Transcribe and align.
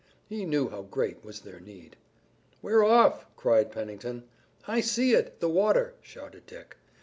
He 0.27 0.45
knew 0.45 0.67
how 0.69 0.81
great 0.81 1.23
was 1.23 1.41
their 1.41 1.59
need. 1.59 1.95
"We're 2.63 2.83
off!" 2.83 3.27
cried 3.35 3.71
Pennington. 3.71 4.23
"I 4.67 4.81
see 4.81 5.13
it! 5.13 5.39
The 5.41 5.47
water!" 5.49 5.93
shouted 6.01 6.47
Dick. 6.47 6.77